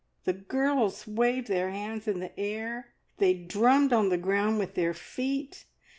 The 0.23 0.33
girls 0.33 1.05
waved 1.05 1.47
their 1.47 1.69
hands 1.69 2.07
in 2.07 2.21
the 2.21 2.39
air, 2.39 2.87
they 3.19 3.35
drummed 3.35 3.93
on 3.93 4.09
the 4.09 4.17
ground 4.17 4.57
with 4.57 4.73
their 4.73 4.95
feet. 4.95 5.65